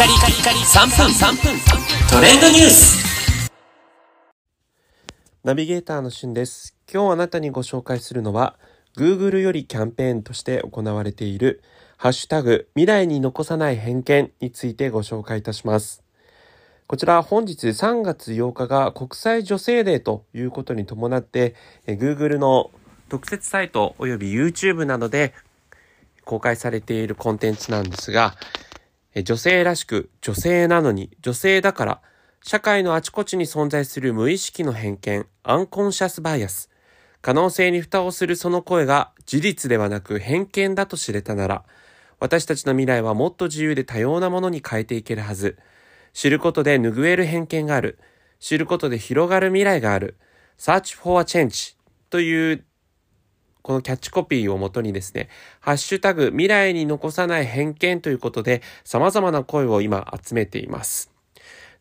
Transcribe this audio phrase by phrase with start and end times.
[0.00, 1.60] カリカリカリ3分3分
[2.10, 3.50] トレンドニュース
[5.44, 6.74] ナビゲーターのしゅんです。
[6.90, 8.56] 今日あなたにご紹介するのは、
[8.96, 11.62] Google よりキャンペーンとして行われている、
[11.98, 16.02] ハッシュタグ未来に残さない偏見についてご紹介いたします。
[16.86, 21.54] こちら本日3月8日が国際女性デーということに伴って、
[21.86, 22.70] Google の
[23.10, 25.34] 特設サイトおよび YouTube などで
[26.24, 28.34] 公開されているコンテンツなんですが、
[29.14, 32.00] 女性らしく女性なのに女性だから
[32.42, 36.70] 社会のあちこちに存在する無意識の偏見アンコンシャスバイアス
[37.20, 41.64] 可能性に蓋をするその声が事実ではなく偏見だと知れたなら
[42.20, 45.58] 私たちの未来はもっと自由で多様なものに変えていけるはず。
[46.12, 47.98] 知ることで拭える偏見がある。
[48.38, 50.16] 知ることで広がる未来がある。
[50.58, 51.76] Search for a Change
[52.10, 52.64] という
[53.62, 55.28] このキャッチコピーをもとにですね、
[55.60, 61.10] ハッシュタグ未来に残さない偏見ということで様々な声を今集めています。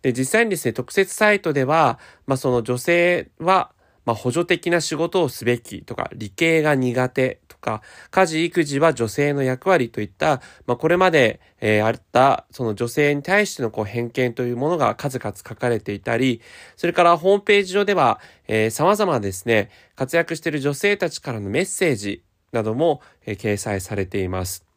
[0.02, 3.72] で、実際にですね、特設サイトでは、まあその女性は、
[4.06, 16.42] まあ補助的な仕事をすべきとか、理系が苦手とか、家事育児は女性の役割といった、まあこれまで、えーあった、その女性に対してのこう偏見というものが数々書かれていたり、
[16.78, 24.69] それからホームページ上では、えー様々ですね、活躍している女性たちからのメッセージなども、えー掲載されています。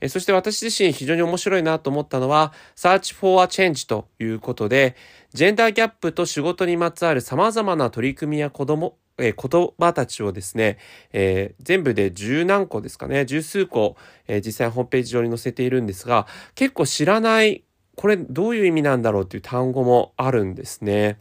[0.00, 4.96] えそして私自身非常に面白いなと思ったのは、Search for a Change ということで、
[5.34, 10.78] ジェンダーギャップと仕事にまつわる様々な取り組みや子供、え言葉たちをですね、
[11.12, 17.64] えー全部で十何個ですかね、十数個、えー実際ホームページ上に載せているんですが、結構知らない、
[17.96, 21.18] これどういう意味なんだろうという単語もあるんですね。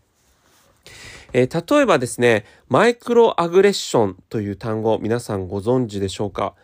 [1.34, 6.56] えー例えばですね、マイクロアグレッションという単語、皆さんご存知でしょうか？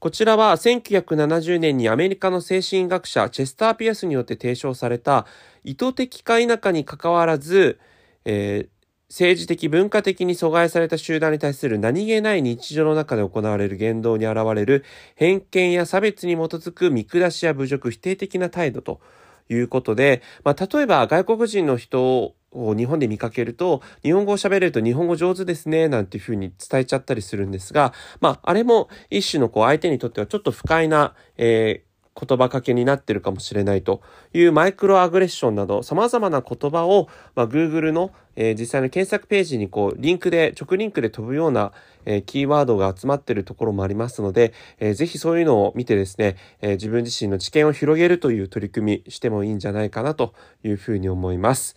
[0.00, 5.26] こちらは1970年にアメリカの精神学者チェスター・ピアスによって提唱された
[5.62, 7.78] 意図的か否かにかかわらず、
[8.24, 8.80] えー
[9.10, 14.84] 政治的文化的に阻害された集団に対する何気ない日常の中で行われる言動に現れる
[15.16, 19.00] 偏見や差別に基づく見下しや侮辱否定的な態度と
[19.48, 31.90] いうことで、まあ、例えば外国人の人を日本で見かけると、日本語を喋れると日本語上手ですね、なんていうふうに伝えちゃったりするんですが、まあ、あれも一種のこう相手にとってはちょっと不快な、えー
[32.20, 34.02] 言葉かけになってるかもしれないと
[34.34, 41.72] いうマイクロアグレッションなど様々な言葉を、まあ、Google の、えー実際の検索ページにこうリンクで直リンクで飛ぶような、
[42.04, 50.34] えーキーワードが集まってるところもありますので、えーぜひそういうのを見てですね、えー自分自身の知見を広げるという取り組みしてもいいんじゃないかなと
[50.64, 51.76] いうふうに思います。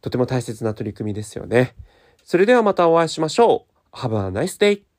[0.00, 1.74] とても大切な取り組みですよね。
[2.24, 3.96] それではまたお会いしましょう。
[3.96, 4.89] Have a nice day!